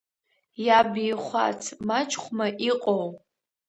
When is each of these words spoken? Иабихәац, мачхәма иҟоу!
Иабихәац, 0.65 1.61
мачхәма 1.87 2.47
иҟоу! 2.69 3.07